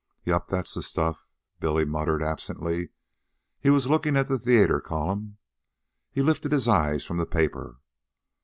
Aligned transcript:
"Yep, 0.25 0.47
that's 0.47 0.73
the 0.73 0.81
stuff," 0.81 1.27
Billy 1.59 1.85
muttered 1.85 2.23
absently. 2.23 2.89
He 3.59 3.69
was 3.69 3.85
looking 3.85 4.17
at 4.17 4.25
the 4.27 4.39
theater 4.39 4.81
column. 4.81 5.37
He 6.09 6.23
lifted 6.23 6.51
his 6.51 6.67
eyes 6.67 7.05
from 7.05 7.17
the 7.17 7.27
paper. 7.27 7.77